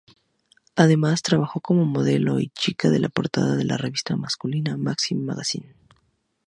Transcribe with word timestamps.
Además 0.75 1.21
trabajó 1.21 1.59
como 1.61 1.85
modelo 1.85 2.39
y 2.39 2.47
chica 2.47 2.89
de 2.89 3.07
portada 3.07 3.61
en 3.61 3.67
la 3.67 3.77
revista 3.77 4.15
masculina 4.15 4.75
"Maxim 4.75 5.23
Magazine". 5.23 5.75